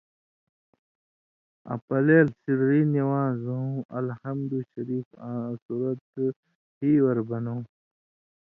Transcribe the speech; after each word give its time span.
آں 1.71 1.79
پلیل/ 1.87 2.27
سِرّی 2.41 2.81
نِوانزٶں 2.95 3.69
(اَلحمدُ 3.99 4.51
شریف 4.71 5.07
آں 5.27 5.41
سورت 5.63 5.99
ہِیور 6.77 7.17
بنٶں) 7.29 7.61